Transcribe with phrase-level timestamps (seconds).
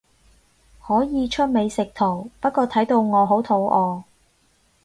[0.81, 4.01] 可以出美食圖，不過睇到我好肚餓